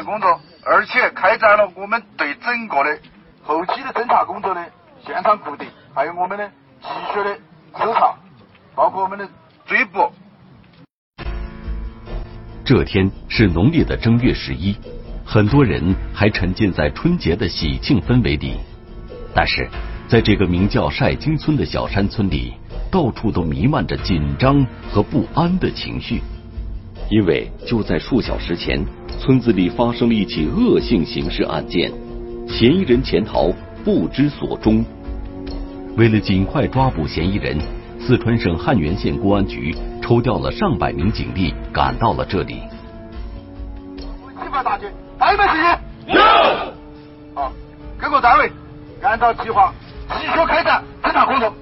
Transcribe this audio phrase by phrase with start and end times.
[0.00, 2.98] 工作，而且开展了我们对整个的
[3.42, 4.64] 后期的侦查工作的
[5.04, 6.48] 现场固定，还有我们的
[6.80, 7.36] 继续的
[7.76, 8.14] 搜查，
[8.74, 9.28] 包括我们的
[9.66, 10.10] 追捕。
[12.64, 14.76] 这天是农历的正月十一，
[15.26, 18.56] 很多人还沉浸在春节的喜庆氛围里。
[19.34, 19.68] 但是，
[20.06, 22.54] 在这个名叫晒金村的小山村里，
[22.90, 26.22] 到处都弥漫着紧张和不安的情绪。
[27.10, 28.82] 因为就在数小时前，
[29.22, 31.92] 村子里发生了一起恶性刑事案件，
[32.48, 33.52] 嫌疑人潜逃，
[33.84, 34.84] 不知所终。
[35.96, 37.56] 为了尽快抓捕嫌疑人，
[38.00, 42.62] 四川省汉源县公安局抽调了上百名警力赶到了这里。
[44.42, 46.16] 执法大局，还有没有事情？
[46.16, 46.20] 有。
[47.32, 47.52] 好，
[47.96, 48.50] 各个单位
[49.02, 49.72] 按照计划
[50.18, 51.54] 继续开展侦查工作。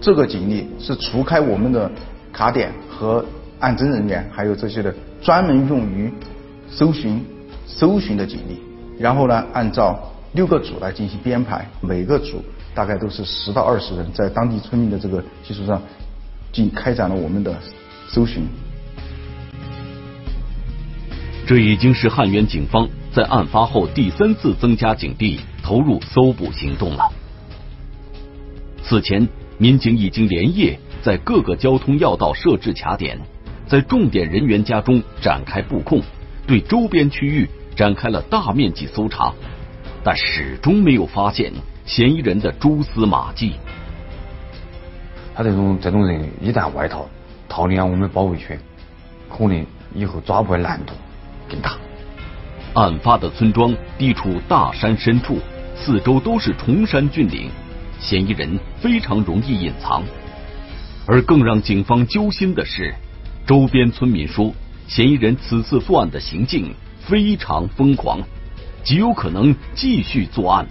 [0.00, 1.92] 这个警力是除开我们的
[2.32, 3.22] 卡点和
[3.60, 6.10] 案侦人员，还有这些的专门用于
[6.70, 7.24] 搜寻、
[7.66, 8.60] 搜寻的警力。
[8.98, 9.98] 然后呢，按照
[10.32, 12.42] 六个组来进行编排，每个组
[12.74, 15.80] 大概都是十到二十人，在当地村民的这个基础上，
[16.52, 17.54] 进开展了我们的
[18.08, 18.42] 搜寻。
[21.46, 27.04] 这已经是汉源警方在案发后第三次增加警力，投入搜捕行动了。
[28.82, 29.28] 此前。
[29.58, 33.18] 民警已经连夜在各个交通要道设置卡点，
[33.66, 36.02] 在重点人员家中展开布控，
[36.46, 39.32] 对周边区域展开了大面积搜查，
[40.04, 41.52] 但始终没有发现
[41.84, 43.54] 嫌疑人的蛛丝马迹。
[45.34, 47.08] 他这种这种人一旦外逃，
[47.48, 48.58] 逃离了我们包围圈，
[49.28, 50.92] 可能以后抓捕的难度
[51.50, 51.76] 更大。
[52.74, 55.38] 案发的村庄地处大山深处，
[55.74, 57.50] 四周都是崇山峻岭。
[57.98, 60.02] 嫌疑人非常容易隐藏，
[61.06, 62.94] 而更让警方揪心的是，
[63.46, 64.54] 周边村民说，
[64.88, 68.20] 嫌疑人此次作案的行径非常疯狂，
[68.84, 70.66] 极有可能继续作案。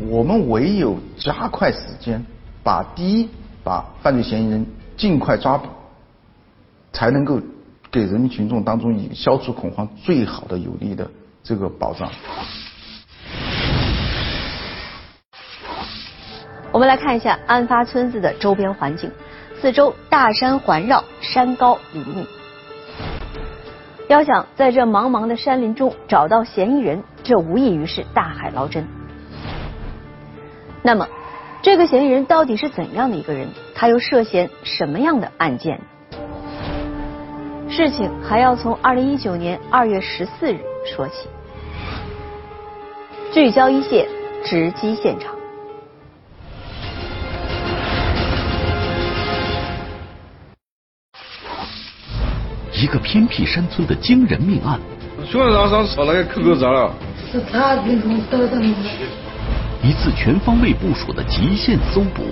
[0.00, 2.24] 我们唯有加快时间，
[2.64, 3.28] 把第一
[3.62, 5.68] 把犯罪嫌疑人尽快抓捕，
[6.92, 7.40] 才能够
[7.92, 11.08] 给人民群众当中以消除恐慌最好的有力的
[11.44, 12.10] 这个保障。
[16.72, 19.10] 我们来看一下案发村子的周边环境，
[19.60, 22.26] 四周大山环绕，山高林密。
[24.08, 28.86] 要想在这茫茫的山林中找到嫌疑人，这无异于是大海捞针。
[30.82, 31.06] 那么，
[31.60, 33.48] 这个嫌疑人到底是怎样的一个人？
[33.74, 35.80] 他又涉嫌什么样的案件？
[37.68, 41.28] 事情还要从二零一九年二月十四日说起。
[43.30, 44.08] 聚焦一线，
[44.42, 45.37] 直击现场。
[52.80, 54.78] 一个偏僻山村的惊人命案。
[55.28, 56.94] 兄弟，上次那个口口罩了。
[57.30, 58.56] 是他给我得的。
[59.82, 62.22] 一次全方位部署的极限搜捕，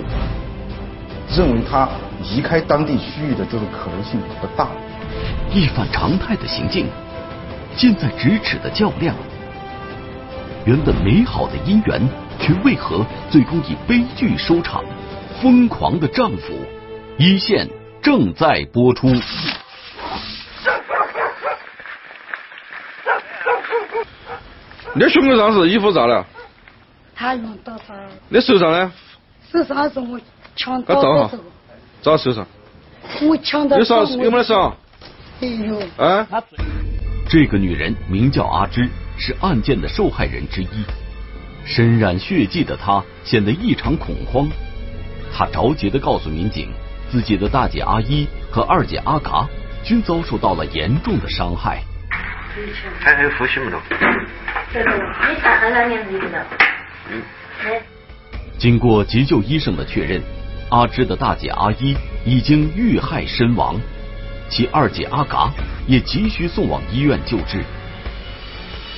[1.35, 1.89] 认为他
[2.33, 4.69] 离开当地区域的这个可能性不大。
[5.53, 6.85] 一反常态的行径，
[7.75, 9.13] 近在咫尺的较量，
[10.63, 12.01] 原本美好的姻缘，
[12.39, 14.81] 却为何最终以悲剧收场？
[15.41, 16.53] 疯狂的丈夫，
[17.17, 17.67] 一线
[18.01, 19.09] 正在播出。
[24.99, 26.25] 你胸口上是衣服咋了？
[27.15, 27.93] 他用刀杀。
[28.29, 28.91] 你手上呢？
[29.51, 30.19] 手上是我
[30.55, 31.39] 抢刀的手。
[32.01, 32.47] 找手上。
[33.21, 34.75] 我枪的有伤有没得伤？
[35.39, 35.79] 没有。
[35.97, 36.27] 啊？
[37.29, 38.89] 这个女人名叫阿芝，
[39.19, 40.67] 是案件的受害人之一。
[41.63, 44.47] 身染血迹的她显得异常恐慌，
[45.31, 46.71] 她着急的告诉民警，
[47.11, 49.47] 自己的大姐阿一和二姐阿嘎
[49.83, 51.83] 均遭受到了严重的伤害。
[52.99, 53.79] 还还呼吸没着？
[54.73, 56.45] 你看看那年纪的。
[57.11, 57.21] 嗯。
[58.57, 60.21] 经过急救医生的确认，
[60.69, 61.95] 阿芝的大姐阿一
[62.25, 63.79] 已经遇害身亡，
[64.49, 65.51] 其二姐阿嘎
[65.87, 67.63] 也急需送往医院救治。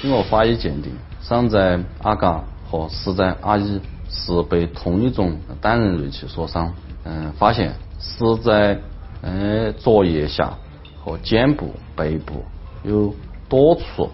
[0.02, 6.74] 经过法医鉴定，伤者阿嘎和死者阿一是被同一种单刃锐器所伤。
[7.04, 8.80] 嗯，发现死在
[9.22, 10.54] 嗯左腋下
[11.04, 12.46] 和肩部、背部
[12.84, 13.14] 有
[13.50, 14.10] 多处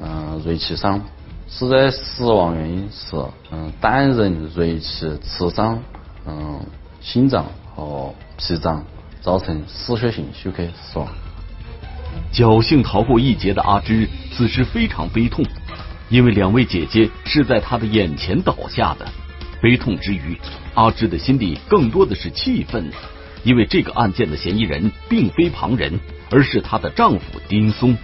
[0.00, 1.00] 嗯锐器伤。
[1.46, 3.16] 死者死亡原因是
[3.50, 5.82] 嗯单刃锐器刺伤
[6.26, 6.60] 嗯
[7.00, 8.84] 心脏和脾脏，
[9.20, 11.08] 造成失血性休克死亡。
[12.32, 15.44] 侥幸逃过一劫的阿芝，此时非常悲痛，
[16.08, 19.06] 因为两位姐姐是在她的眼前倒下的。
[19.60, 20.38] 悲痛之余，
[20.74, 22.90] 阿芝的心里更多的是气愤，
[23.44, 26.00] 因为这个案件的嫌疑人并非旁人，
[26.30, 27.96] 而是她的丈夫丁松。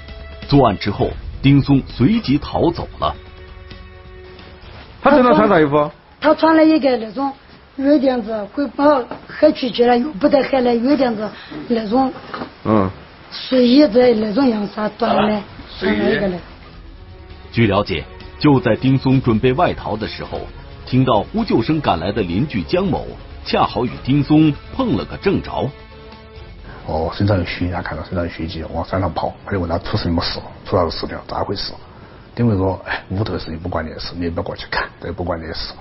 [0.50, 1.10] 作案之后，
[1.40, 3.14] 丁松随即逃走了。
[5.00, 5.88] 他身上穿啥衣服？
[6.20, 7.32] 他穿了一个那种
[7.76, 11.30] 有点子会把海出去了，又不得黑了，有点子
[11.68, 12.12] 那种
[12.64, 12.90] 嗯，
[13.30, 15.40] 睡衣的那种样式短的，
[15.78, 16.36] 穿了一个嘞。
[17.52, 18.04] 据了解，
[18.40, 20.40] 就在丁松准备外逃的时候，
[20.84, 23.06] 听到呼救声赶来的邻居江某，
[23.44, 25.70] 恰好与丁松碰了个正着。
[26.86, 31.72] 哦，身上有血，他看到身上有血迹，往山上跑，他就问他出什么事，出啥子事了，咋回事？
[32.34, 35.72] 丁伟说，哎，屋头的事情不关你的事，你也不要过去看，这也不关你的事。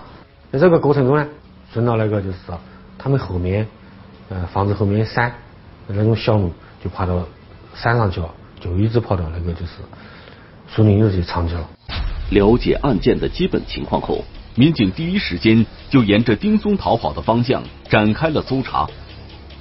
[0.52, 1.28] 在这个过程中呢，
[1.72, 2.38] 顺到那个就是
[2.98, 3.68] 他们后面，
[4.30, 5.34] 呃，房子后面山
[5.88, 6.52] 那种小路，
[6.84, 7.26] 就爬到
[7.76, 8.30] 山上去了，
[8.60, 9.74] 就一直跑到那个就是
[10.68, 11.68] 树林里去藏去了。
[12.32, 14.24] 了解案件的基本情况后，
[14.56, 18.88] 民警第一时间就沿着丁松逃跑的方向展开了搜查。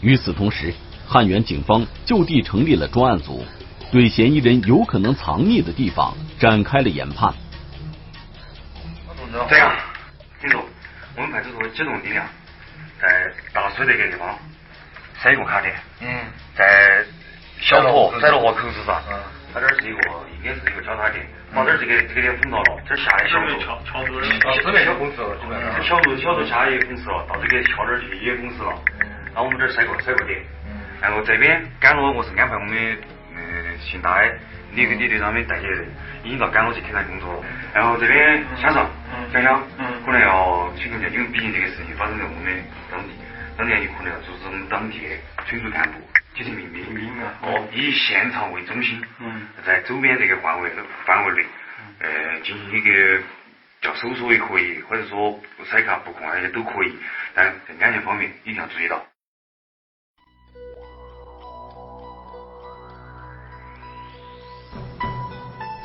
[0.00, 0.74] 与此同时，
[1.08, 3.42] 汉源警方就地成立了专案组，
[3.90, 7.32] 对嫌疑人有可能藏匿的地方展开了研判。
[9.48, 9.74] 这样，
[10.38, 10.62] 听说
[11.16, 12.26] 我们派出所集中力量
[13.00, 13.24] 在
[13.54, 14.38] 大水这个地方
[15.18, 16.08] 塞一个卡点，嗯，
[16.54, 17.02] 在
[17.58, 19.02] 小河塞罗河口子上，
[19.54, 20.00] 它这儿是一个
[20.36, 23.80] 应该是一个交叉点，把这儿这个这个点封到了，这儿下来小路，小
[24.84, 28.72] 小封死了基本上这小路小路下也封死了，到这个桥这儿去也封死了，
[29.34, 30.40] 然后我们这儿塞个塞个点，
[31.00, 32.98] 然后这边赶路我是安排我们的
[33.36, 34.38] 呃姓大的
[34.72, 35.66] 李李队长们带起
[36.24, 38.86] 已经到赶路去开展工作了，然后这边先生
[39.32, 39.62] 想想，
[40.04, 43.10] 可能要请求一下，因为毕竟这个事情发生在我们当地，
[43.56, 45.16] 当地有可能要组织我们当地的
[45.46, 45.98] 村组干部
[46.34, 47.10] 进行命令，
[47.42, 49.00] 哦，以现场为中心，
[49.64, 50.70] 在周边这个范围
[51.06, 51.46] 范围内，
[52.00, 53.20] 呃，进行一个
[53.80, 56.94] 叫搜索也可以，或者说筛查布控那些都可以，
[57.34, 59.02] 但在安全方面一定要注意到。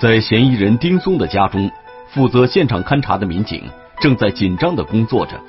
[0.03, 1.71] 在嫌疑人丁松的家中，
[2.09, 3.63] 负责现场勘查的民警
[4.01, 5.39] 正在紧张的工作着。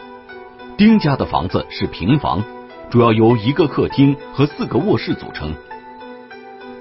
[0.77, 2.41] 丁家的房子是平房，
[2.89, 5.53] 主要由一个客厅和四个卧室组成。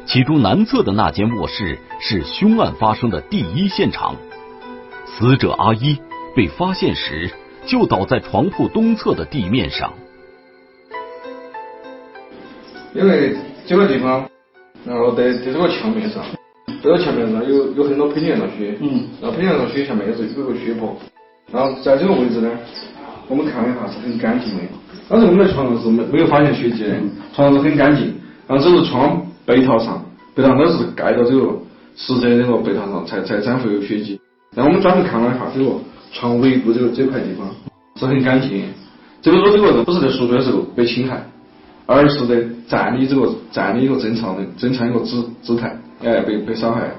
[0.06, 4.16] 其中南侧的那间卧室是凶案发生的第一现场，
[5.08, 5.98] 死者阿一
[6.36, 7.32] 被发现时
[7.66, 9.92] 就倒在床铺东侧的地面上。
[12.94, 13.36] 因为
[13.66, 14.30] 这个地方，
[14.86, 16.24] 然后在在这个墙面上，
[16.82, 20.96] 这个墙面上有有很多喷溅上血，嗯，然后喷溅上血下面也是有个血泊，
[21.52, 22.50] 然后在这个位置呢，
[23.28, 24.64] 我们看了一下是很干净的，
[25.10, 26.96] 当时我们的床上是没没有发现血迹的，
[27.34, 28.14] 床上是很干净，
[28.48, 30.04] 然后只是床被套上，
[30.36, 31.54] 被套上都是盖到这个
[31.96, 34.20] 死者这个被套上才才才会有血迹，
[34.56, 35.72] 然后我们专门看了一下这个
[36.12, 37.48] 床尾部这个这块地方
[37.96, 38.64] 是很干净，
[39.22, 41.24] 这个说这个人不是在宿舍的时候被侵害。
[41.86, 46.92] 而是在站立这个站立一个正常的正常一个姿姿态，哎，被被伤害。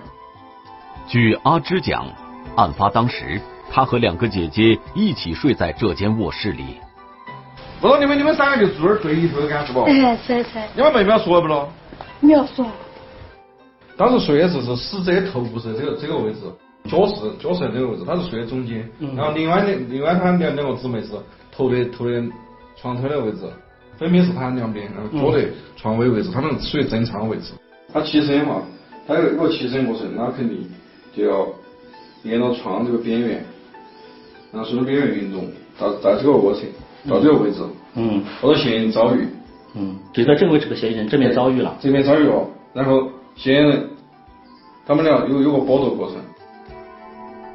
[1.06, 2.06] 据阿芝讲，
[2.56, 3.40] 案发当时，
[3.70, 6.78] 她和两个姐姐一起睡在这间卧室里。
[7.82, 9.82] 我说你们你们三个就住这儿对一头干是不？
[9.82, 10.58] 哎，是是。
[10.74, 11.68] 你们妹妹要说不咯？
[12.20, 12.66] 没说。
[13.96, 16.40] 当时睡的是是死者头部是这个这个位置，
[16.84, 21.08] 脚是脚是在这个位置，他是睡在中间，然后另外的另外他两两个姊妹是
[21.52, 22.22] 头的头的
[22.76, 23.40] 床头的位置。
[23.96, 27.52] 分别是他两边，然后脚的床尾位置，他们属于正常位置。
[27.92, 28.62] 他起身的
[29.06, 30.68] 话，他有一个起身过程，那肯定
[31.14, 31.46] 就要
[32.22, 33.44] 沿到窗这个边缘，
[34.52, 35.46] 然后顺着边缘运动，
[35.78, 36.62] 到到这个过程
[37.08, 37.60] 到这个位置，
[37.94, 39.28] 嗯，或者嫌疑人遭遇，
[39.74, 43.90] 嗯，就在这个位置的嫌疑人正面遭遇了，正面遭遇了，然后嫌疑人
[44.86, 46.16] 他们俩有有个搏斗过程。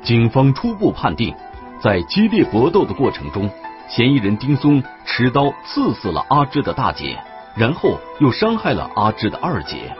[0.02, 1.34] 警方初步判定，
[1.82, 3.50] 在激烈搏斗的过程中。
[3.90, 7.18] 嫌疑人丁松持刀刺死了阿芝的大姐，
[7.56, 9.92] 然后又伤害了阿芝的二姐。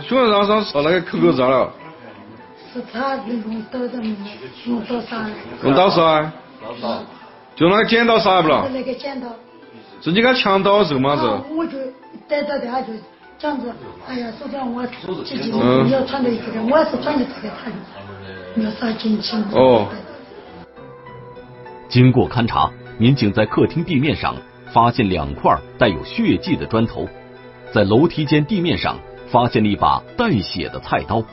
[0.00, 1.70] 凶案当时是那个口口炸了。
[2.72, 4.02] 是他用刀的，
[4.64, 5.28] 用刀杀
[5.62, 6.32] 刀杀？
[7.54, 8.64] 就那个剪刀杀不了？
[8.66, 9.28] 是那个剪刀。
[10.00, 11.22] 是你给他强刀是个嘛子？
[11.54, 11.78] 我就
[12.26, 12.92] 逮到他就
[13.38, 13.72] 这样子，
[14.08, 14.32] 哎呀，
[14.74, 17.76] 我自己你要传到一个人，我是传给他的，他就
[18.54, 19.36] 没有啥进去。
[19.52, 19.86] 哦。
[21.88, 22.70] 经过勘查。
[22.98, 24.36] 民警在客厅地面上
[24.72, 27.08] 发现两块带有血迹的砖头，
[27.72, 28.96] 在楼梯间地面上
[29.32, 31.24] 发现了一把带血的菜刀，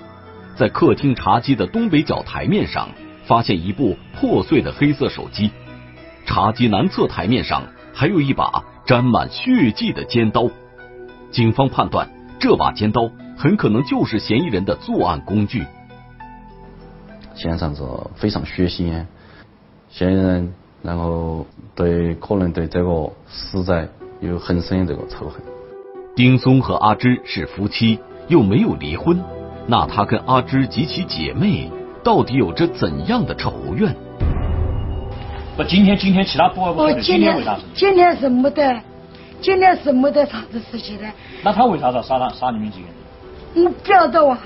[0.56, 2.88] 在客厅茶几的东北角台面上
[3.26, 5.52] 发现一部破碎的黑色手机，
[6.26, 7.64] 茶几南侧台面上
[7.94, 10.50] 还有一把沾满血迹的尖刀。
[11.30, 15.66] 警方判断，这把尖刀很可能就是嫌疑人的作案工具。
[17.36, 17.84] 现场是
[18.16, 19.06] 非常血腥，
[19.90, 20.54] 嫌疑人。
[20.82, 23.86] 然后对可能对这个死者
[24.22, 25.42] 有很深的这个仇恨。
[26.20, 27.98] 丁松和阿芝是夫妻，
[28.28, 29.24] 又没有离婚，
[29.66, 31.72] 那他跟阿芝及其姐妹
[32.04, 33.96] 到底有着怎样的仇怨？
[35.56, 37.42] 不，今天今天其他不不哦，今天
[37.74, 38.82] 今天是没得，
[39.40, 41.06] 今天是没得啥子事情的。
[41.42, 42.96] 那他为啥子要杀他杀你们几个人？
[43.54, 44.38] 你，不要得啊！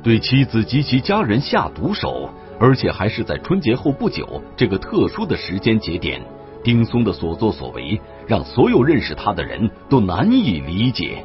[0.00, 6.22] 对妻子及其家人下毒手，而且还是在春节后不久这个特殊的时间节点，
[6.62, 8.00] 丁松的所作所为
[8.32, 11.22] 让所有认识他的人都难以理解。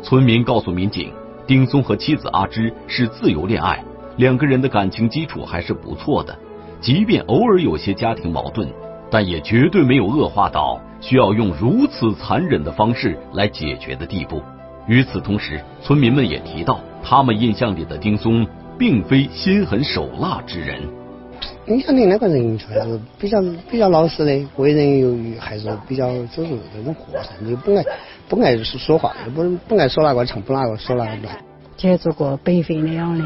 [0.00, 1.12] 村民告诉民警，
[1.44, 3.82] 丁松和妻子阿芝是自由恋爱，
[4.16, 6.38] 两个人的感情基础还是不错的。
[6.80, 8.68] 即便偶尔有些家庭矛盾，
[9.10, 14.40] 但也绝对没有恶化到需要用如此残忍的方式来解决的地步。
[14.86, 18.46] 与此同时，村民们也提到，他们印象里的丁松
[18.78, 20.80] 并非心狠手辣之人。
[21.68, 27.84] 印象里那个人还是比较比较老实的，为人又还是比较走入那种和善的，不爱
[28.28, 31.36] 不爱说话，不不爱说哪个唱不哪个说哪个短。
[31.76, 33.24] 接触过北非那样的。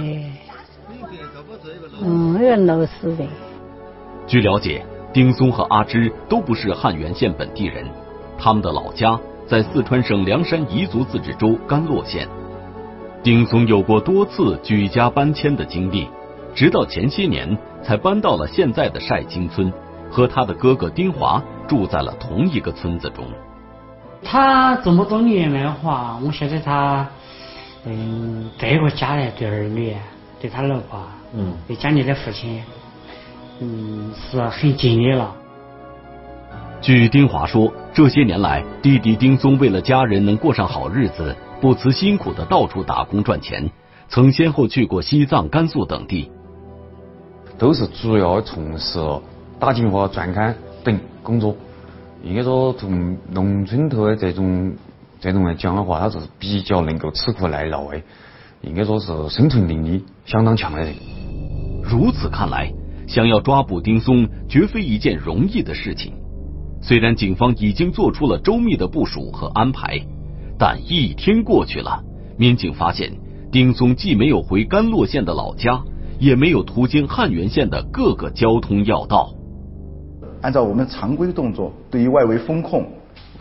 [2.03, 3.25] 嗯，有点老实的。
[4.27, 7.87] 据了解，丁松和阿芝都不是汉源县本地人，
[8.37, 12.27] 他们的老家在四川省凉山彝族自治州甘洛县。
[13.23, 16.09] 丁松有过多次举家搬迁的经历，
[16.55, 19.73] 直到前些年才搬到了现在的晒金村，
[20.11, 23.25] 和他的哥哥丁华住在了同一个村子中。
[24.23, 27.09] 他这么多年的话，我晓得他，
[27.85, 29.97] 嗯，对个家的，对儿女，
[30.41, 31.01] 对他老婆。
[31.35, 32.63] 嗯，对家里的父亲，
[33.61, 35.35] 嗯，是很敬业了。
[36.83, 43.71] 据丁华说，这些年来，弟弟丁松为了家人能过上好日子，不辞辛苦的到处打工赚钱，
[44.09, 46.31] 曾先后去过西藏、甘肃等地，
[47.59, 48.99] 都是主要从事
[49.59, 50.55] 打井花、钻勘
[50.85, 51.57] 等工作。
[52.25, 54.75] 应该说，从农村头的这种
[55.21, 58.01] 这种来讲的话，他是比较能够吃苦耐劳的，
[58.61, 60.95] 应该说是生存能力相当强的人。
[61.83, 62.73] 如此看来，
[63.09, 66.15] 想要抓捕丁松绝非一件容易的事情。
[66.81, 70.01] 虽然警方已经做出了周密的部署和安排，
[70.59, 72.03] 但一天过去了，
[72.37, 73.13] 民警发现
[73.51, 75.83] 丁松既没有回甘洛县的老家，
[76.23, 79.35] 也没有途经汉源县的各个交通要道。
[80.41, 82.89] 按照我们常规的动作，对于外围风控、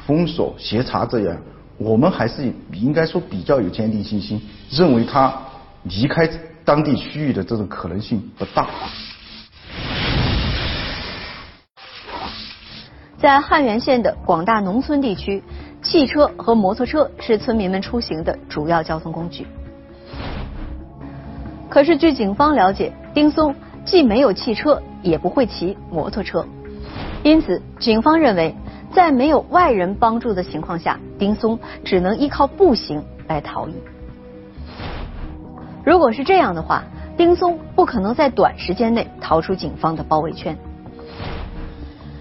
[0.07, 1.37] 封锁、协查这样，
[1.77, 5.31] 我们还是应该说比较有坚定信心，认为他
[5.83, 6.27] 离开。
[6.63, 8.67] 当地区域的这种可能性不大。
[13.17, 15.43] 在汉源县的广大农村地区，
[15.81, 19.47] 汽车和摩托车是村民们出行的主要交通工具。
[21.71, 26.45] 可是，据警方了解，丁松既没有汽车，也不会骑摩托车，
[27.23, 28.53] 因此，警方认为，
[28.93, 33.75] 在没有外人帮助的情况下，丁松只能依靠步行来逃逸。
[35.85, 36.83] 如果是这样的话，
[37.15, 40.57] 丁松不可能在短时间内逃出警方的包围圈。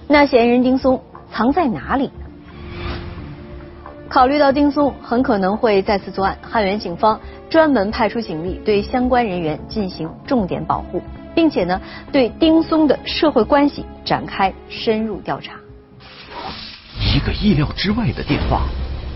[0.07, 1.03] 那嫌疑人丁松
[1.33, 2.13] 藏在哪里？
[4.09, 11.03] 考虑到丁松很可能会再次作案，汉源警方专门派出警力对相关人员进行重点保护，
[11.35, 11.79] 并且呢
[12.13, 15.55] 对丁松的社会关系展开深入调查。
[17.15, 18.63] 一个意料之外的电话，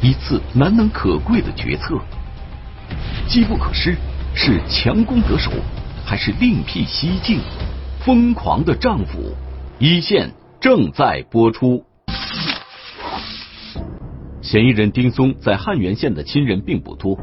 [0.02, 1.96] 一次难能可贵的决策，
[3.28, 3.96] 机不可失。
[4.36, 5.52] 是强攻得手，
[6.04, 7.38] 还是另辟蹊径？
[8.00, 9.32] 疯狂的丈夫，
[9.78, 10.28] 一线
[10.60, 11.84] 正在播出。
[14.42, 17.16] 嫌疑人丁松在汉源县的亲人并不多，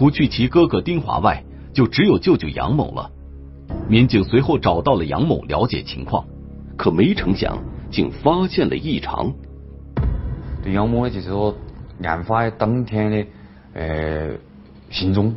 [0.00, 3.10] 除去其哥哥丁华外，就只有舅舅杨某了。
[3.86, 6.24] 民警随后找到了杨某了解情况，
[6.78, 7.58] 可没成想，
[7.90, 9.34] 竟发现了异常。
[10.62, 11.54] 对杨某呢，就是说
[12.02, 13.26] 案发当天的
[13.74, 14.30] 呃
[14.88, 15.34] 行踪。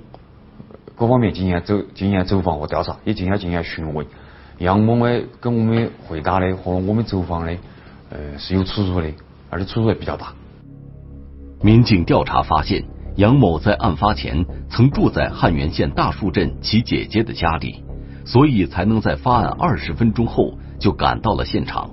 [0.95, 4.07] 各方面进行走进行走访和调查，也进行进行询问。
[4.59, 7.57] 杨某呢跟我们回答的和我们走访的
[8.11, 9.11] 呃是有出入的，
[9.49, 10.33] 而且出入也比较大。
[11.61, 17.83] 民警调查发现，杨某在案发前曾住在汉源县大树镇其姐姐的家里，
[18.25, 21.89] 所以才能在发案二十分钟后就赶到了现场。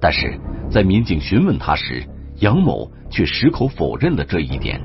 [0.00, 4.80] 但是在民警询问他时，杨某却矢口否认了这一点。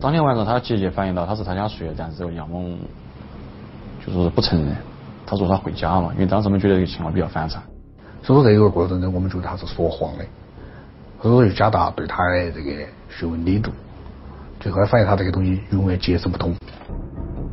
[0.00, 2.62] 当天晚上，他姐姐反映到他是他家睡了，但是杨某
[4.06, 4.76] 就是不承认，
[5.26, 7.60] 他说他回家了，因为当时我们觉得这个情况比较反常。
[8.22, 10.24] 所以说这个过程中，我们觉得他是说谎的，
[11.22, 13.70] 所以说就加大对他的这个询问力度，
[14.66, 16.52] 最后发现他这个东西永远解释不通。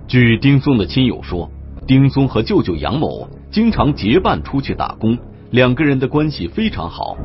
[0.07, 1.47] 据丁松的亲友说，
[1.85, 5.15] 丁松和舅舅杨某经常结伴出去打工，
[5.51, 7.15] 两个人的关系非常好，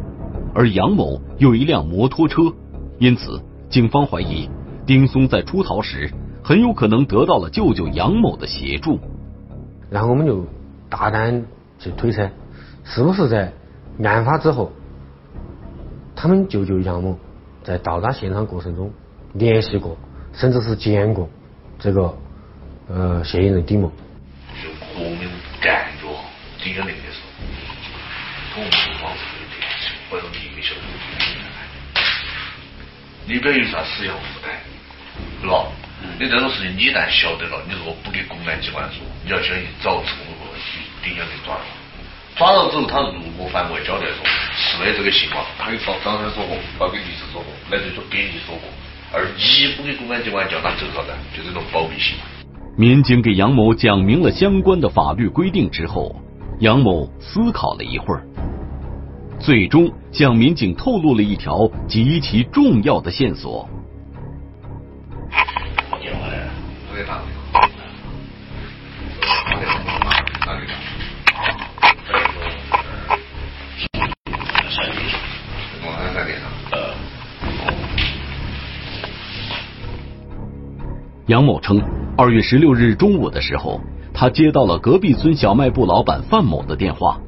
[0.54, 2.52] 而杨某有一辆摩托车。
[2.98, 3.40] 因此，
[3.70, 4.50] 警方怀疑
[4.84, 6.12] 丁松在出逃时
[6.44, 8.98] 很有可能得到了舅舅杨某的协助。
[9.88, 10.44] 然后我们就
[10.90, 11.46] 大胆
[11.78, 12.28] 去推测，
[12.84, 13.54] 是不是在
[14.04, 14.70] 案发之后，
[16.14, 17.16] 他们舅舅杨某
[17.62, 18.90] 在到达现场过程中
[19.34, 19.96] 联系过，
[20.32, 21.28] 甚至是见过
[21.78, 22.16] 这个
[22.88, 23.92] 呃嫌疑人丁某。
[24.62, 25.28] 就国民
[25.60, 26.08] 干着
[26.62, 27.28] 丁小林的时候，
[28.54, 28.70] 通过
[29.00, 30.80] 方式的联系，或者秘密晓得。
[33.26, 34.48] 你表有啥死要负担，
[35.42, 35.66] 是吧？
[36.18, 41.60] 你这种事情你一旦晓得了，你如果不给公安机关说，你要相信早冲过去丁小林抓了。
[42.36, 44.24] 抓到之后，他如果反过来交代说
[44.56, 48.64] 是的这个情况，他给张张三说过，他给律师说过，那就说给你说过，
[49.12, 51.08] 而你不给公安机关讲，那这个啥子？
[51.34, 52.22] 就这种包庇行为。
[52.76, 56.14] 民警给杨某讲明了相关的法律规定之后，
[56.60, 58.22] 杨某思考了一会儿，
[59.38, 63.68] 最终向民警透露了一条极其重要的线索。
[81.28, 81.82] 杨某称，
[82.16, 83.82] 二月十六日中午的时候，
[84.14, 87.20] 他接到了隔壁村小卖部老板范某的电话。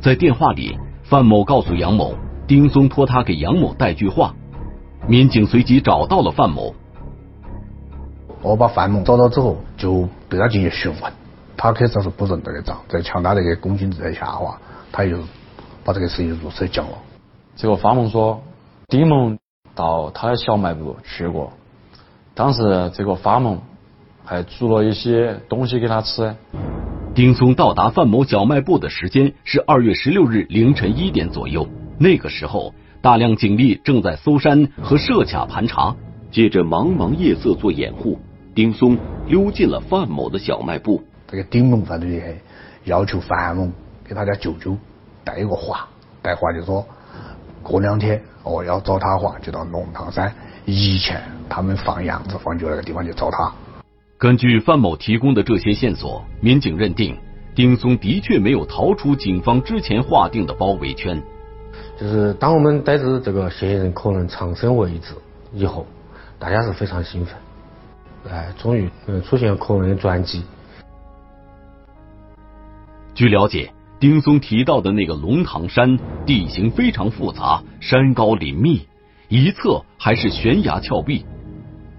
[0.00, 2.14] 在电话里，范某告诉杨某，
[2.46, 4.32] 丁松托他给杨某带句话。
[5.08, 6.72] 民警随即找到了范某。
[8.42, 11.12] 我把范某找到之后，就对他进行询问，
[11.56, 14.60] 他开始是不认这个账，在强大的一个公斤之下话，
[14.92, 15.18] 他又
[15.82, 16.92] 把这个事情如实讲了。
[17.56, 18.40] 结果范某说，
[18.86, 19.36] 丁某
[19.74, 21.52] 到他的小卖部去过。
[22.34, 23.58] 当时这个法某
[24.24, 26.34] 还煮了一些东西给他吃。
[27.14, 31.68] 丁松到达范某小卖部的时间是二月十六日凌晨一点左右。
[31.98, 35.94] 那个时候，大量警力正在搜山和设卡盘查。
[36.30, 38.18] 借着茫茫夜色做掩护，
[38.54, 41.04] 丁松溜进了范某的小卖部。
[41.28, 42.34] 这个丁某犯罪厉害，
[42.84, 43.68] 要求范某
[44.02, 44.74] 给他家舅舅
[45.24, 45.86] 带一个话，
[46.22, 46.86] 带话就说
[47.62, 50.32] 过两天我要找他话，就到龙塘山。
[50.64, 53.52] 以前他们放羊子放牛那个地方就找他。
[54.18, 57.16] 根据范某提供的这些线索，民警认定
[57.54, 61.20] 丁松的确没有逃出警方之前划定的包围圈。
[61.98, 65.14] 就是当我们得知这个嫌疑人可能藏身位置
[65.52, 65.86] 以后，
[66.38, 67.34] 大家是非常兴奋，
[68.30, 70.42] 哎，终于嗯出现可能的转机。
[73.14, 78.86] 据了解，丁松提到的那个龙塘山地形非常复杂，山高林密。
[79.32, 81.24] 一侧还是悬崖峭壁。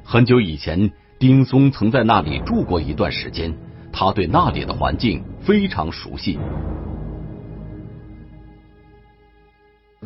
[0.03, 3.55] 很久以前，丁松曾在那里住过一段时间，
[3.91, 6.37] 他对那里的环境非常熟悉。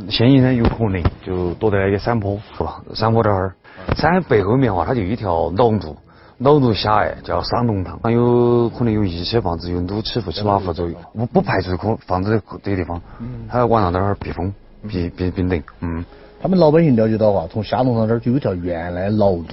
[0.08, 2.82] 嫌疑人有可能就躲在那个山坡，是吧？
[2.94, 3.56] 山坡这儿，
[3.98, 5.98] 山背后面的话，它就一条老路，
[6.38, 13.02] 老路狭隘，叫上龙塘，它有可能有一些房子有六七户、七八户左右，不不排除可房子这个地方，
[13.50, 14.54] 他晚上在那儿避风、
[14.88, 16.06] 避避避冷，嗯。
[16.42, 19.44] 他们老百姓了解到话，从下龙塘这儿就有条原来老路，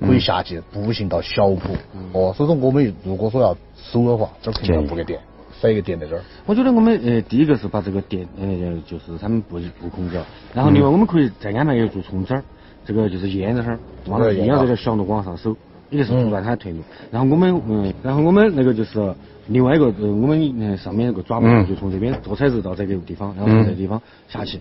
[0.00, 1.74] 可以下去步行到小坡。
[2.12, 5.20] 哦，所以说我们如果说要守的话，这儿肯定要布个电，
[5.60, 6.22] 设一个电在这儿。
[6.46, 8.46] 我觉得我们呃，第一个是把这个电呃，
[8.86, 10.24] 就是他们布布控着，
[10.54, 12.42] 然后另外我们可以再安排一个做冲针儿，
[12.86, 15.54] 这个就是沿着这儿，往那硬要这个小路往上走，
[15.90, 16.78] 一个是阻断他的退路。
[17.10, 19.14] 然后我们嗯，然后我们那个就是
[19.48, 24.58] 另外一个呃，我们上面那个抓捕就从这边坐车子到这个地方，然后从这个地方下去，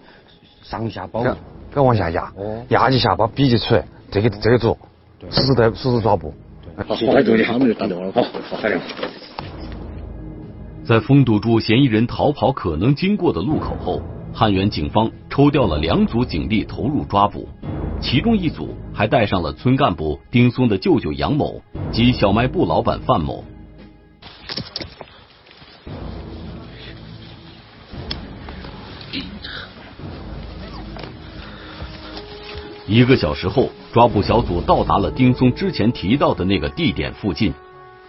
[0.69, 1.29] 上下保护。
[1.75, 2.31] 要往下压，
[2.69, 4.75] 压一下把笔记出来，这个这个做，
[5.29, 6.33] 实时在实时抓捕。
[6.75, 8.23] 好，派出他们就打电话了，好，
[8.61, 8.85] 打电话。
[10.83, 14.01] 在封堵住嫌疑人逃跑可能经过的路口后，
[14.33, 17.47] 汉源警方抽调了两组警力投入抓捕，
[18.01, 23.43] 其中一组还带上了村干部丁松的舅舅杨某及小卖部老板范某。
[32.89, 37.53] 一个小时后，抓捕小组到达了丁松之前提到的那个地点附近。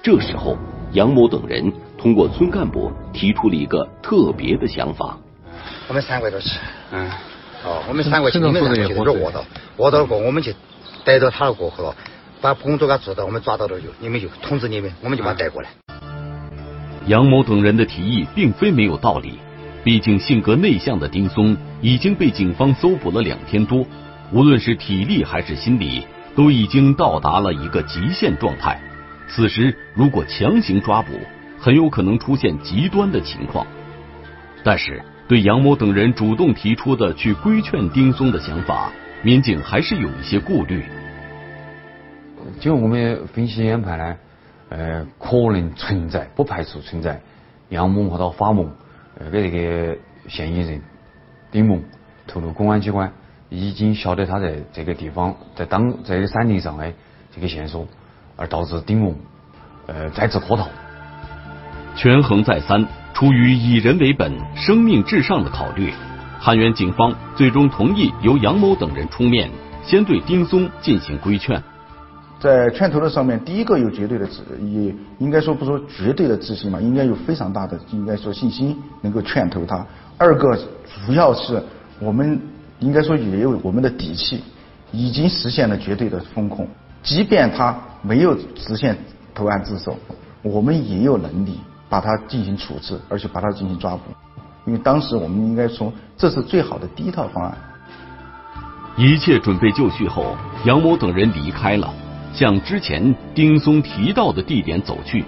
[0.02, 0.56] 这时候，
[0.92, 5.18] 杨某等人通过村干部提出了一个特别的想法：
[5.86, 6.58] 我们三个都去，
[6.92, 7.10] 嗯，
[7.62, 9.44] 哦，我们三个去，你们两个去这卧到，
[9.76, 10.54] 卧到过，我们去
[11.04, 11.94] 逮到他了过后了，
[12.40, 15.68] 把工作给他做到，我们抓到了就，你们就通知你们，我们就把他带过来。
[17.04, 19.40] 杨某等人的提议并非没有道理，
[19.84, 23.84] 毕竟性格内向的丁松已经被警方搜捕了两天多。
[24.32, 28.80] 无论是体力还是心理，都已经到达了一个极限状态。
[29.28, 31.12] 此时如果强行抓捕，
[31.58, 33.66] 很有可能出现极端的情况。
[34.62, 38.90] 但是，对杨某等人主动提出的去规劝丁松的想法，
[39.22, 40.84] 民警还是有一些顾虑。
[42.58, 44.16] 经过我们分析研判呢，
[44.68, 47.20] 呃，可能存在，不排除存在
[47.68, 48.68] 杨某和到法某，
[49.18, 50.82] 呃，给这个嫌疑人
[51.50, 51.78] 丁某
[52.26, 53.12] 透露，公安机关
[53.50, 56.92] 已经晓得他在这个地方，在当在这个山顶上的
[57.34, 57.86] 这个线索，
[58.36, 59.14] 而导致丁某
[59.86, 60.68] 呃再次脱逃。
[61.96, 65.92] 权衡再三，出于以人为本、生命至上的考虑，
[66.38, 69.50] 汉源警方最终同意由杨某等人出面，
[69.82, 71.60] 先对丁松进行规劝。
[72.38, 79.84] 在劝投的上面，第一个有绝对的自，也应该说不说绝对的自信嘛，应该有非常大的应该说信心能够劝投他。
[80.16, 80.56] 二个
[81.06, 81.62] 主要是
[81.98, 82.40] 我们
[82.80, 84.42] 应该说也有我们的底气，
[84.90, 86.66] 已经实现了绝对的风控，
[87.02, 88.96] 即便他没有实现
[89.34, 89.96] 投案自首，
[90.42, 94.02] 我们也有能力把他进行处置，而且把他进行抓捕。
[94.66, 97.56] 因为当时我们应该说这是最好的第一套方案。
[98.96, 101.92] 一切准备就绪后，杨某等人离开了。
[102.32, 105.24] 向之前丁松提到的地点走去。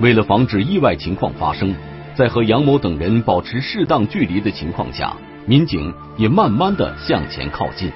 [0.00, 1.74] 为了防止意外情况发生，
[2.16, 7.92] 在和杨某等人保持适当距离的情况下，民警也慢慢的向前靠近。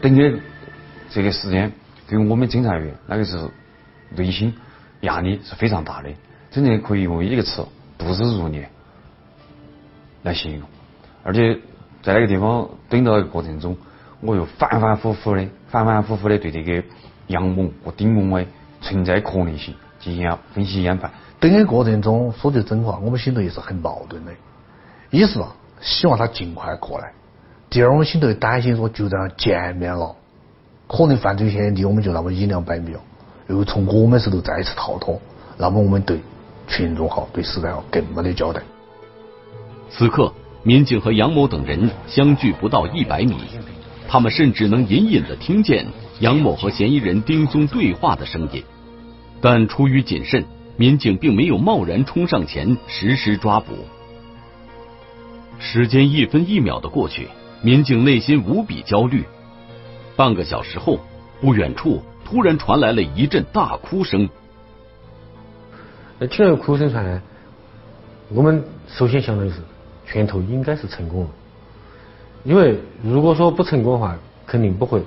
[0.00, 0.38] 等的
[1.10, 1.72] 这个时间，
[2.08, 3.50] 给我们侦查员那个时候
[4.16, 4.54] 内心
[5.00, 6.10] 压力是非常大的，
[6.50, 7.66] 真正可以用一个词
[7.98, 8.70] “度日如年”
[10.22, 10.68] 来形容。
[11.22, 11.58] 而且
[12.02, 13.76] 在那个地方等到的过程中，
[14.20, 16.82] 我又反反复复的、反反复复的对这个。
[17.28, 18.44] 杨某和丁某的
[18.82, 21.10] 存在可能性进行了分析研判。
[21.38, 24.32] 等的过程中，说句真话，我们心头也是很矛盾的。
[25.08, 25.38] 一是
[25.82, 27.12] 希望他尽快过来，
[27.68, 30.14] 第二我们心头担心说就这样见面了，
[30.86, 32.94] 可能犯罪嫌疑离我们就那么一两百米，
[33.48, 35.20] 又从我们手头再次逃脱，
[35.58, 36.20] 那么我们对
[36.68, 38.62] 群众好，对时代好更没得交代。
[39.90, 43.36] 此刻，民警和杨某等人相距不到一百米，
[44.06, 45.84] 他们甚至能隐隐的听见。
[46.20, 48.62] 杨某和嫌疑人丁松对话的声音，
[49.40, 50.44] 但出于谨慎，
[50.76, 53.74] 民警并没有贸然冲上前实施抓捕。
[55.58, 57.28] 时间一分一秒的过去，
[57.62, 59.24] 民警内心无比焦虑。
[60.16, 61.00] 半个小时后，
[61.40, 64.28] 不远处突然传来了一阵大哭声。
[66.18, 67.20] 那听到哭声传来，
[68.28, 69.56] 我们首先想到的是
[70.06, 71.30] 拳头应该是成功了，
[72.44, 75.02] 因为如果说不成功的话，肯定不会。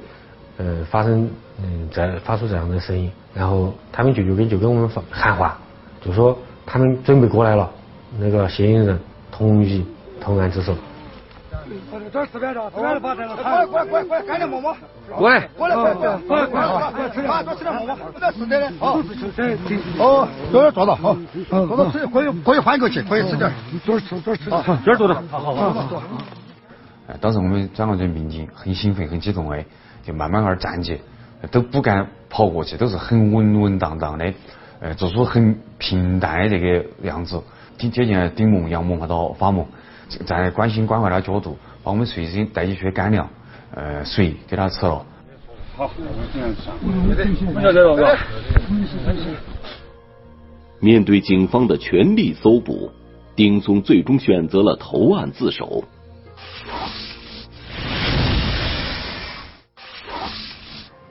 [0.57, 1.29] 呃，发生
[1.61, 5.59] 嗯，在发出这样的声音，然后他们舅舅跟就跟我们喊话，
[6.01, 7.69] 就说他们准备过来了，
[8.17, 8.97] 那个嫌疑人
[9.33, 9.85] 同意
[10.21, 10.75] 投案自首。
[12.11, 14.75] 这儿四边着，四边发生了，快快快快，赶紧摸摸。
[15.17, 17.97] 过来，过来，快快快快，快吃点，多吃点摸摸。
[18.19, 18.99] 这是真的，好。
[19.99, 21.17] 哦，多点坐到，好，
[21.49, 23.51] 坐到吃，可以可以缓口气，可以吃点。
[23.85, 24.49] 多吃多吃，
[24.85, 25.15] 这儿坐着。
[25.31, 26.03] 好好好。
[27.07, 29.65] 哎，当时我们张安军民警很兴奋，很激动哎。
[30.03, 31.01] 就慢慢儿站起，
[31.49, 34.31] 都不敢跑过去，都是很稳稳当当的，
[34.79, 37.41] 呃，做出很平淡的这个样子。
[37.79, 39.67] 挺接近丁某、杨某和到法某，
[40.25, 43.27] 在关心关怀的角度，把我们随身带一些干粮、
[43.73, 45.05] 呃水给他吃了。
[45.75, 45.89] 好，
[50.79, 52.91] 面对警方的全力搜捕，
[53.35, 55.83] 丁松最终选择了投案自首。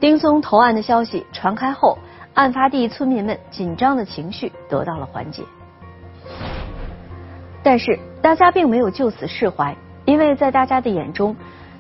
[0.01, 1.99] 丁松投案的消息传开后，
[2.35, 5.43] 案发地村民们紧张的情绪得到了缓解。
[7.65, 9.75] 但是大家并没有就此释怀，
[10.05, 11.35] 因为在大家的眼中，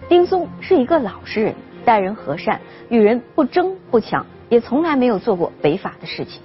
[0.08, 6.40] 丁松是一个老实人，待人和善，与人不争不抢，也从来没有做过违法的事情。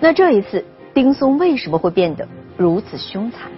[0.00, 2.26] 那这一次，丁松为什么会变得
[2.56, 3.50] 如此凶残？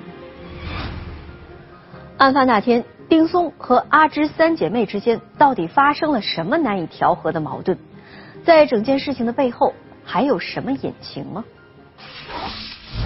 [2.17, 2.83] 案发那天。
[3.11, 7.77] 丁松和阿芝三姐妹之间到底发生了什么难以调和的矛盾？
[8.45, 11.45] 在整件事情的背后还有什么隐情吗？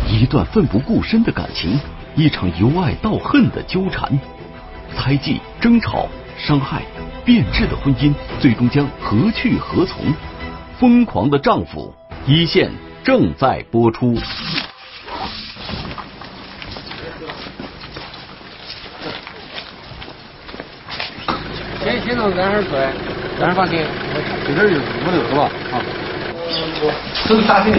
[0.08, 1.78] 一段奋不顾身的感情，
[2.14, 4.18] 一场由爱到恨的纠缠，
[4.96, 6.06] 猜忌、争吵、
[6.38, 6.82] 伤害、
[7.24, 10.06] 变质的婚姻，最终将何去何从？
[10.78, 11.94] 疯狂的丈夫，
[12.26, 12.70] 一线
[13.02, 14.14] 正在播出。
[21.82, 22.92] 先先从这儿出来，
[23.38, 23.78] 这儿放心，
[24.46, 25.50] 这边就没得是吧？
[25.72, 25.80] 啊，
[27.26, 27.70] 这是啥的？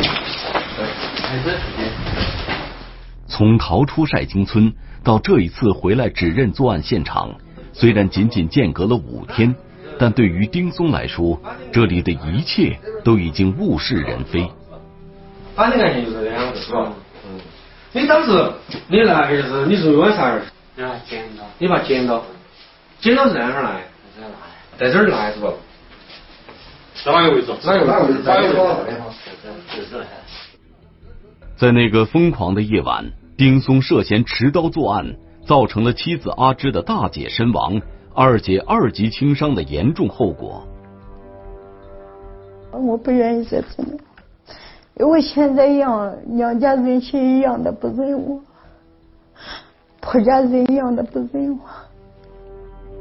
[3.28, 7.36] 从逃出晒金村到这一次回来指认作案现场，
[7.74, 9.54] 虽然仅仅间隔了五天，
[10.00, 14.50] 但对于丁松来说，这里的一切都已经物是人非。
[15.56, 16.94] 反正感情就是这样子，是吧？
[17.28, 17.40] 嗯。
[17.92, 18.52] 你当时
[18.88, 20.38] 你那个就是你是因为啥？
[20.76, 21.44] 你把剪刀。
[21.58, 22.24] 你把剪刀。
[23.00, 23.82] 剪刀是在哪儿来？
[24.78, 25.54] 在这儿来是不？
[27.04, 27.54] 在哪个位置？
[27.64, 28.20] 哪个位置？
[28.24, 30.06] 哪个位置？
[31.58, 35.16] 在那个疯狂的夜晚，丁松涉嫌持刀作案，
[35.46, 37.82] 造成了妻子阿芝的大姐身亡，
[38.14, 40.68] 二姐二级轻伤的严重后果。
[42.74, 43.92] 我不愿意再这样，
[45.00, 48.42] 因为现在养娘家人心一样的不认我，
[50.02, 51.60] 婆家人一样的不认我。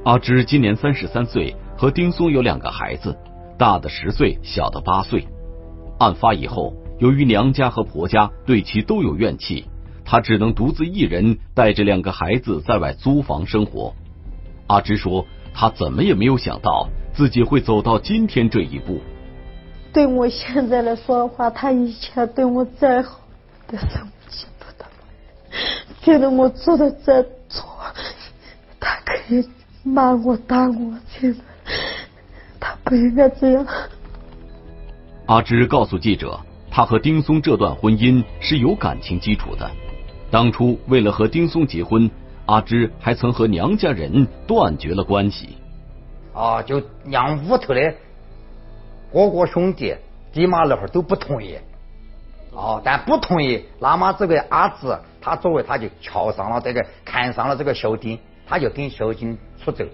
[0.05, 3.17] 阿芝今年三十三岁，和丁松有两个孩子，
[3.59, 5.27] 大的十岁，小的八岁。
[5.99, 6.73] 案发以后。
[7.05, 9.67] 由于娘家和婆家对其都有怨气，
[10.07, 13.95] 她只能独自一人带着两个孩子在外租房生活。
[14.69, 19.03] 阿芝说，她怎么也没有想到自己会走到今天这一步。
[19.93, 23.21] 对我现在来说的话，他以前对我再好，
[23.67, 24.87] 但是我记不得。
[26.01, 27.69] 觉得我做的再错，
[28.81, 29.47] 他可以
[29.83, 31.41] 骂我打我，现在
[32.59, 33.67] 他不应该这样。
[35.27, 36.41] 阿芝告诉记者。
[36.77, 39.71] 他和丁松这段婚姻是有感情基础的。
[40.29, 42.11] 当初为了和丁松结婚，
[42.47, 45.51] 阿芝还曾和娘家人断绝了关系。
[46.33, 47.95] 啊，就娘屋头的
[49.13, 49.95] 哥哥兄弟、
[50.33, 51.57] 爹妈那会儿都不同意。
[52.51, 59.85] 哦，但不同意，那么这个阿芝，他作为他就瞧上了这个，看上了这个小丁，他就跟小丁出走。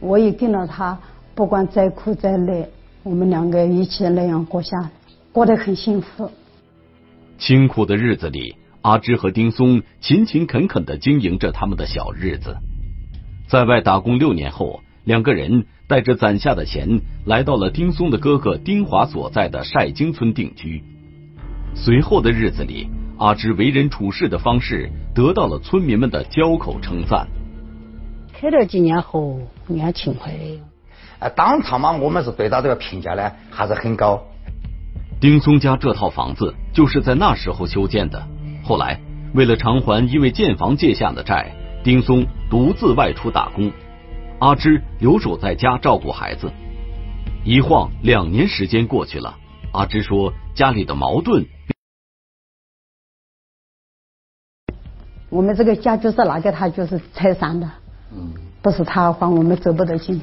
[0.00, 0.98] 我也跟了他，
[1.34, 2.66] 不管再苦再累，
[3.02, 4.90] 我们两个一起那样过下来。
[5.32, 6.30] 过得很幸福。
[7.38, 12.56] 清苦的日子里，阿芝和丁松勤勤恳恳的经营着他们的小日子。
[13.48, 20.82] 在外打工六年后，两个人带着攒下的钱，来到了丁松的哥哥丁华所在的晒经村定居。
[21.74, 22.88] 随后的日子里，
[23.18, 27.28] 阿芝为人处事的方式得到了村民们的交口称赞。
[28.32, 30.60] 开了几年后，也勤快的。
[31.20, 34.24] 呃，当场嘛，我们是对他这个评价呢，还是很高。
[35.20, 38.26] 丁松家这套房子就是在那时候修建的。
[38.64, 38.98] 后来，
[39.34, 41.54] 为了偿还因为建房借下的债，
[41.84, 43.70] 丁松独自外出打工，
[44.38, 46.50] 阿芝留守在家照顾孩子。
[47.44, 49.36] 一晃两年时间过去了，
[49.72, 51.44] 阿芝说家里的矛盾。
[55.28, 57.70] 我们这个家就是拿给他就是拆散的，
[58.10, 60.18] 嗯，不是他还我们走不得进。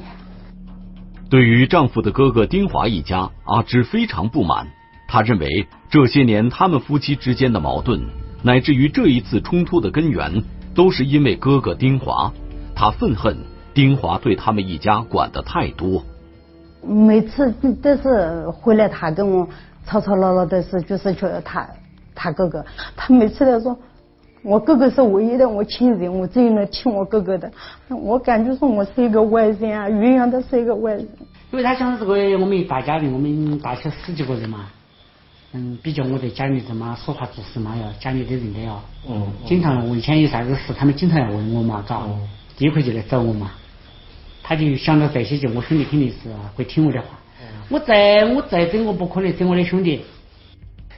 [1.30, 4.66] 对于丈夫的哥哥丁华一家，阿芝非常不满。
[5.08, 8.00] 他认为这些年他们夫妻之间的矛盾，
[8.42, 10.44] 乃至于这一次冲突的根源，
[10.74, 12.30] 都是因为哥哥丁华。
[12.76, 13.38] 他愤恨
[13.74, 16.04] 丁华对他们一家管的太多。
[16.86, 17.50] 每次
[17.82, 19.48] 都是回来，他跟我
[19.84, 21.66] 吵吵闹闹的事，就是觉得他
[22.14, 23.76] 他哥哥，他每次都说，
[24.42, 27.50] 我哥哥是唯一的我亲人，我只有能听我哥哥的。
[27.88, 31.08] 我感觉说我是一个外人啊，永远都是一个外人。
[31.50, 34.66] 因为他想这个我们一大家庭，我们大小十几个人嘛。
[35.52, 42.02] 嗯，比较我在家里头嘛，说话做事嘛，要家里的人都要，嗯，经常我以前有啥子事，他们经常要问我嘛，嘎，
[42.58, 43.52] 第一回就来找我嘛，
[44.42, 46.16] 他就想到这些，就我兄弟肯定是
[46.54, 47.18] 会听我的话，
[47.70, 50.04] 我再我再整，我不可能整我的兄弟。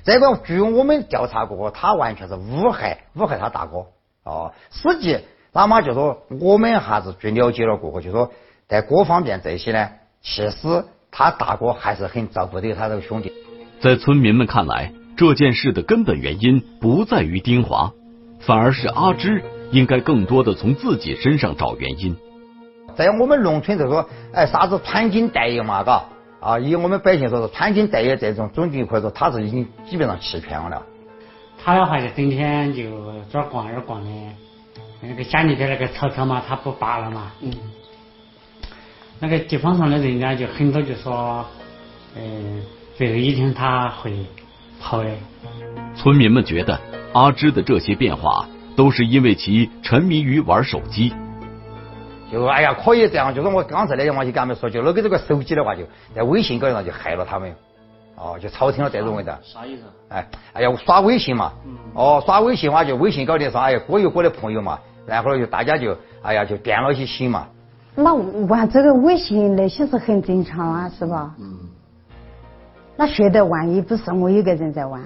[0.03, 3.87] 这个据我们调查过，他完全是诬害诬害他大哥，
[4.25, 5.17] 哦，实际
[5.53, 8.33] 那么就说我们还是据了解了过后，就说
[8.67, 13.33] 在各方面这些呢，其实他大哥还是很照顾的他这个兄弟。
[13.81, 17.91] 在村民们看来，这件事的根本原因不在于丁华，
[18.41, 22.15] 反而是阿芝应该更多的从自己身上找原因。
[22.95, 26.05] 在我们农村就说，哎，啥子穿金戴银嘛，嘎
[26.41, 30.83] 啊，以我们百姓说是穿金戴银这种种地，或者说他是已经基本上欺骗我了。
[31.57, 32.83] 他的话就整天就
[33.33, 34.11] 这儿逛那儿逛的，
[35.01, 37.33] 那个家里的那个草草嘛，他不拔了嘛。
[37.41, 37.51] 嗯。
[39.21, 41.47] 那个地方上的人家就很多就说，
[42.15, 42.61] 嗯。
[43.01, 44.13] 最后一天他会
[44.79, 45.09] 跑的。
[45.97, 46.79] 村民们觉得
[47.15, 51.11] 阿芝的这些变化都是因为其沉迷于玩手机。
[52.31, 55.81] 就哎呀，可以这样，就是我刚才那些话就跟他们说，就那个这个手机的话，就
[56.15, 57.51] 在微信高头上就害了他们。
[58.17, 59.35] 哦，就吵听了这种味道。
[59.43, 59.85] 啥意思？
[60.11, 61.55] 哎，哎呀，刷微信嘛。
[61.95, 67.47] 哦，刷微信话就微信高头上，哎呀，各有各的朋友嘛，然后就大家就哎呀就变了些心嘛。
[67.95, 68.13] 那
[68.45, 71.35] 玩这个微信那些是很正常啊，是吧？
[71.41, 71.70] 嗯。
[73.01, 75.03] 那学的玩也不是我一个人在玩？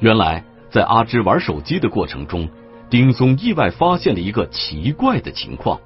[0.00, 2.48] 原来在阿芝玩手机的过程中，
[2.88, 5.78] 丁松意外发现了一个奇怪的情况。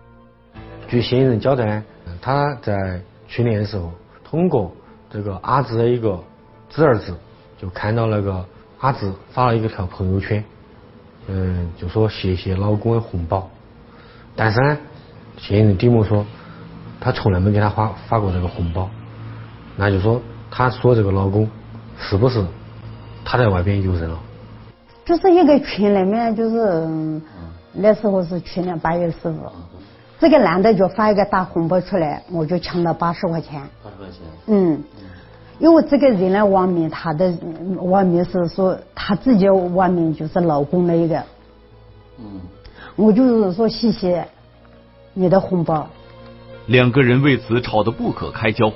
[0.86, 1.82] 据嫌疑人交代，
[2.20, 3.90] 他在去年的时候，
[4.22, 4.72] 通过
[5.10, 6.22] 这个阿芝的一个
[6.70, 7.12] 侄儿子，
[7.60, 8.46] 就看到那个
[8.78, 10.44] 阿芝发了一个条朋友圈，
[11.26, 13.50] 嗯，就说谢谢老公的红包，
[14.36, 14.78] 但是呢，
[15.38, 16.24] 嫌疑人丁某说，
[17.00, 18.88] 他从来没给他发发过这个红包，
[19.74, 21.48] 那就说他说这个老公
[21.98, 22.44] 是不是
[23.24, 24.18] 他在外边有人了？
[25.04, 27.20] 就是一个群里面，就是
[27.72, 29.38] 那时候是去年八月十五，
[30.20, 33.62] 这个男的就发一个大红包出来，我就抢了八十块钱。
[33.82, 34.18] 八十块钱。
[34.46, 34.82] 嗯，
[35.58, 37.32] 因为这个人呢，网名他的
[37.80, 41.22] 网名是说他自己网名就是老公的一个。
[42.18, 42.40] 嗯。
[42.96, 44.26] 我就是说谢谢
[45.14, 45.88] 你的红包。
[46.66, 48.72] 两个人为此吵得不可开交，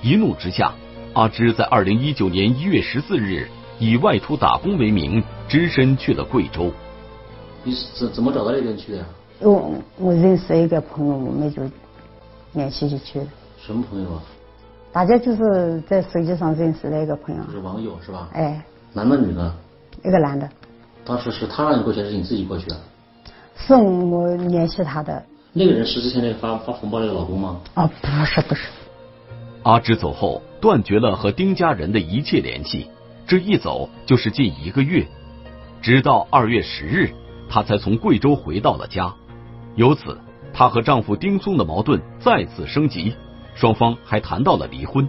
[0.00, 0.72] 一怒之下，
[1.14, 3.48] 阿芝在二零一九年一月十四日
[3.78, 6.72] 以外出打工为名，只身去了贵州。
[7.62, 9.04] 你是怎怎么找到那边去的呀？
[9.38, 11.62] 我我认识一个朋友，我们就
[12.54, 13.26] 联系就去了。
[13.64, 14.22] 什么朋友啊？
[14.92, 17.42] 大家就是在手机上认识的一个朋友。
[17.48, 18.28] 是网友是吧？
[18.32, 18.64] 哎。
[18.92, 19.54] 男的女的？
[20.02, 20.48] 一个男的。
[21.04, 22.76] 当时是他让你过去，还是你自己过去的？
[23.56, 25.24] 是我联系他的。
[25.52, 27.60] 那个人是之前那个发发红包那个老公吗？
[27.74, 28.68] 啊，不是不是。
[29.62, 32.88] 阿芝走后，断绝了和丁家人的一切联系。
[33.26, 35.06] 这一走就是近一个月，
[35.82, 37.12] 直到二月十日，
[37.50, 39.14] 她才从贵州回到了家。
[39.76, 40.18] 由此，
[40.54, 43.14] 她和丈夫丁松的矛盾再次升级，
[43.54, 45.06] 双方还谈到了离婚。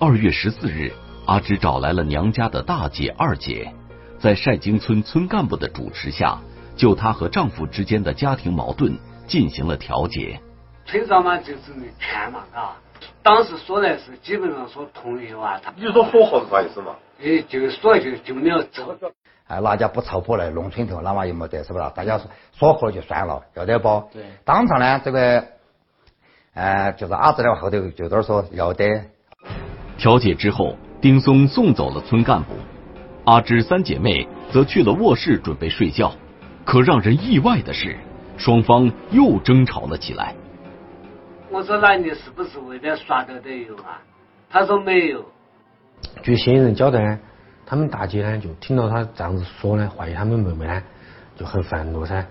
[0.00, 0.92] 二月十四日，
[1.26, 3.72] 阿芝找来了娘家的大姐、二姐，
[4.18, 6.40] 在晒经村村干部的主持下。
[6.74, 10.40] 就她和丈夫之间的家庭矛盾进行了调解。
[10.84, 11.60] 村长嘛，就是
[12.00, 12.76] 劝嘛，啊，
[13.22, 15.58] 当时说的是基本上说同意哇。
[15.58, 16.96] 他你说说好是啥意思嘛？
[17.20, 18.96] 哎，就说就就没有走。
[19.48, 21.84] 哎，哪家不吵破了，农村头，那嘛又没得，是不是？
[21.94, 24.08] 大家说说好了就算了，要得不？
[24.12, 24.24] 对。
[24.44, 25.44] 当场呢，这个，
[26.54, 29.04] 呃，就是阿志的后头就在说要得。
[29.98, 32.54] 调解之后，丁松送走了村干部，
[33.24, 36.12] 阿芝三姐妹则去了卧室准备睡觉。
[36.64, 37.96] 可让人意外的是，
[38.36, 40.34] 双方又争吵了起来。
[41.50, 44.02] 我说：“那你是不是为了耍斗的有啊？”
[44.50, 45.24] 他说：“没有。”
[46.22, 47.18] 据嫌疑人交代呢，
[47.64, 50.82] 他们大姐呢就听到他这样子说呢，怀疑他们妹妹呢
[51.36, 52.26] 就很愤怒噻。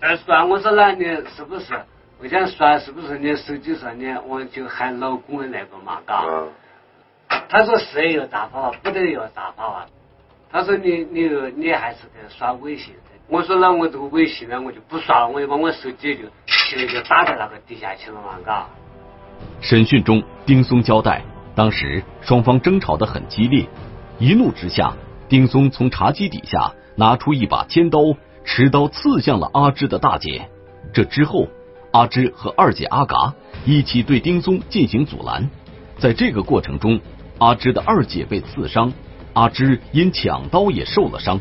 [0.00, 1.04] 在耍，我说：“那你
[1.36, 1.74] 是不是
[2.18, 2.78] 我想耍？
[2.78, 6.00] 是不是你手机上你我就喊老公的那个嘛？
[6.06, 6.24] 嘎？”
[7.48, 9.86] 他说：“是有大炮，不得有大炮啊。”
[10.50, 12.94] 他说：“你你你还是在耍微信。”
[13.28, 16.24] 我说那我这个微信呢，我就不刷了，我就把我手机就
[16.70, 18.68] 现在就打在那个地下去了嘛，嘎。
[19.60, 21.24] 审讯中，丁松交代，
[21.56, 23.66] 当时双方争吵得很激烈，
[24.20, 24.92] 一怒之下，
[25.28, 27.98] 丁松从茶几底下拿出一把尖刀，
[28.44, 30.48] 持刀刺向了阿芝的大姐。
[30.92, 31.48] 这之后，
[31.90, 35.50] 阿芝和二姐阿嘎一起对丁松进行阻拦，
[35.98, 37.00] 在这个过程中，
[37.38, 38.92] 阿芝的二姐被刺伤，
[39.32, 41.40] 阿芝因抢刀也受了伤。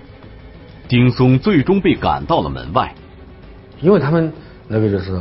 [0.87, 2.95] 丁松最终被赶到了门外，
[3.79, 4.33] 因为他们
[4.71, 5.19] 那个就是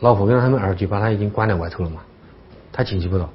[0.00, 2.00] 老婆跟他们二舅把他已经关在外头了嘛，
[2.72, 3.28] 他进去不到，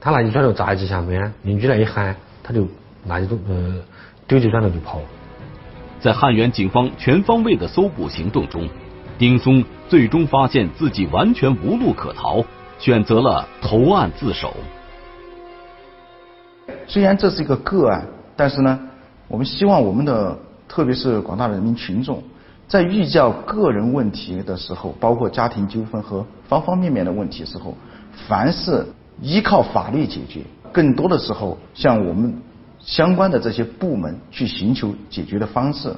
[0.00, 2.66] 他拿起砖头砸几下面，邻居来一喊，他就
[3.04, 3.74] 拿起东呃
[4.26, 5.04] 丢起砖头就跑了。
[6.00, 8.68] 在汉源警方全方位的搜捕行动中，
[9.18, 12.42] 丁松最终发现自己完全无路可逃，
[12.78, 14.56] 选择了投案自首。
[16.86, 18.80] 虽然这是一个个案，但是呢，
[19.28, 20.38] 我们希望我们的。
[20.70, 22.22] 特别是广大人民群众，
[22.68, 27.74] 在遇到个人问题的时候，包括家庭纠纷和方方面面的问题时候，
[28.28, 28.86] 凡是
[29.22, 32.42] 依靠法律解决，更多的时候向我们
[32.78, 35.90] 相关的这些部门去寻求解决的方式，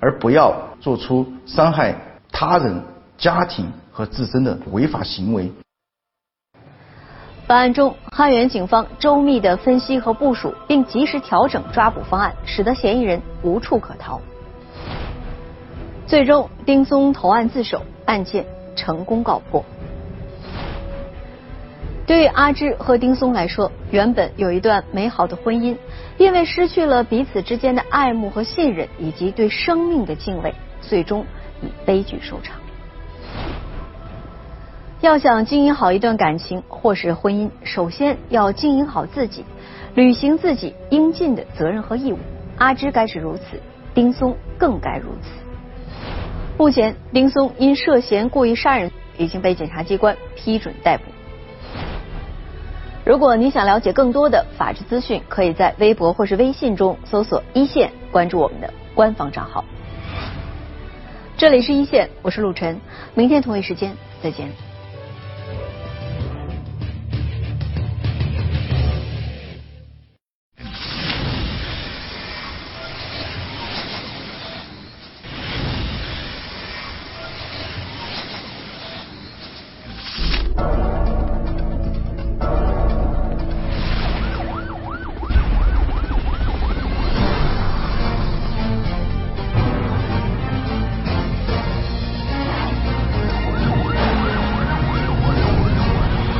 [0.00, 1.94] 而不要做出伤害
[2.32, 2.82] 他人、
[3.16, 5.52] 家庭和自身的违法行为。
[7.46, 14.20] 本案中，汉源警方周密的分析和部署，并及时调整抓捕方案，使得嫌疑人无处可逃。
[16.06, 18.46] 最终，丁松投案自首，案件
[18.76, 19.64] 成功告破。
[22.06, 25.76] 对于阿芝和丁松来说，原本有一段美好的婚姻，
[26.16, 31.26] 因为失去了彼此之间的爱慕和信任，以及对生命的敬畏，最终
[31.60, 32.56] 以悲剧收场。
[35.00, 39.44] 要想经营好一段感情或是婚姻，首先要经营好自己，
[39.96, 42.18] 履行自己应尽的责任和义务。
[42.58, 43.60] 阿芝该是如此，
[43.92, 45.45] 丁松更该如此。
[46.58, 51.04] 目前，丁松因涉嫌故意杀人已经被检察机关批准逮捕。
[53.04, 59.64] 如果你想了解更多的法治资讯，可以在微博或是微信中搜索“一线”，关注我们的官方账号。
[61.36, 62.80] 这里是一线，我是陆晨，
[63.14, 64.48] 明天同一时间再见。